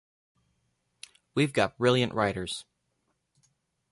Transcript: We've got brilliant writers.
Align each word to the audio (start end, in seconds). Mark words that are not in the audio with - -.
We've 1.35 1.53
got 1.53 1.77
brilliant 1.77 2.15
writers. 2.15 2.65